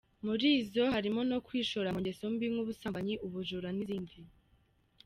Muri 0.25 0.49
zo 0.71 0.83
harimo 0.95 1.19
nu 1.29 1.37
kwishora 1.47 1.89
mu 1.93 1.99
ngeso 2.01 2.25
mbi 2.33 2.45
nk’ubusambanyi, 2.51 3.13
ubujura 3.25 3.69
n’izindi. 3.75 4.17